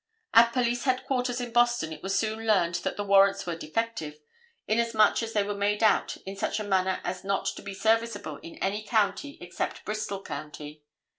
At 0.33 0.51
police 0.51 0.85
headquarters 0.85 1.39
in 1.39 1.51
Boston 1.53 1.93
it 1.93 2.01
was 2.01 2.17
soon 2.17 2.47
learned 2.47 2.73
that 2.83 2.97
the 2.97 3.03
warrants 3.03 3.45
were 3.45 3.55
defective, 3.55 4.19
inasmuch 4.67 5.21
as 5.21 5.33
they 5.33 5.43
were 5.43 5.53
made 5.53 5.83
out 5.83 6.17
in 6.25 6.35
such 6.35 6.59
a 6.59 6.63
manner 6.63 6.99
as 7.03 7.23
not 7.23 7.45
to 7.55 7.61
be 7.61 7.75
serviceable 7.75 8.37
in 8.37 8.55
any 8.63 8.81
County 8.81 9.37
except 9.39 9.85
Bristol 9.85 10.23
County. 10.23 10.81